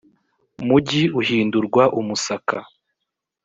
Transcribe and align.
mugi 0.67 1.03
uhindurwa 1.19 1.83
umusaka 1.99 2.57